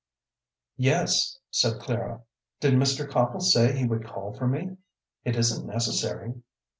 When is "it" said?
5.23-5.35